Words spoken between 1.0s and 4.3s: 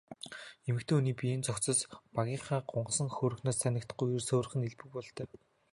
бие цогцос багынхаа гунхсан хөөрхнөөс танигдахгүй эрс